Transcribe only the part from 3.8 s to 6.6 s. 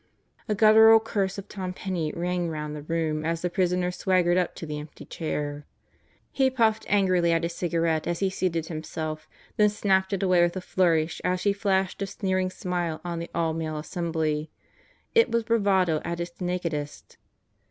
swaggered up to the empty chair. He